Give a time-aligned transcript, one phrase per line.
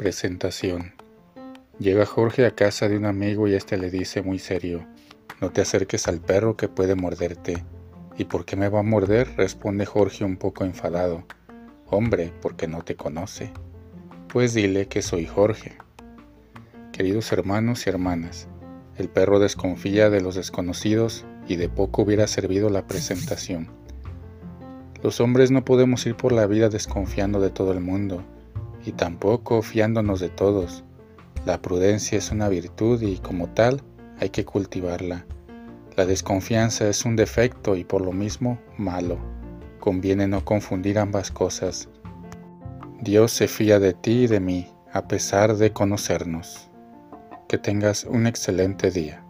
[0.00, 0.94] Presentación.
[1.78, 4.86] Llega Jorge a casa de un amigo y éste le dice muy serio,
[5.42, 7.62] no te acerques al perro que puede morderte.
[8.16, 9.36] ¿Y por qué me va a morder?
[9.36, 11.24] responde Jorge un poco enfadado.
[11.86, 13.52] Hombre, porque no te conoce.
[14.32, 15.76] Pues dile que soy Jorge.
[16.92, 18.48] Queridos hermanos y hermanas,
[18.96, 23.68] el perro desconfía de los desconocidos y de poco hubiera servido la presentación.
[25.02, 28.24] Los hombres no podemos ir por la vida desconfiando de todo el mundo
[28.84, 30.84] y tampoco fiándonos de todos.
[31.44, 33.82] La prudencia es una virtud y como tal
[34.18, 35.24] hay que cultivarla.
[35.96, 39.18] La desconfianza es un defecto y por lo mismo malo.
[39.80, 41.88] Conviene no confundir ambas cosas.
[43.00, 46.68] Dios se fía de ti y de mí, a pesar de conocernos.
[47.48, 49.24] Que tengas un excelente día.